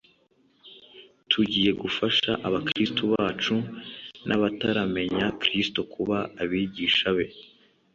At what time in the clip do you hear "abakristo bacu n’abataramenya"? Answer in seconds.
2.47-5.25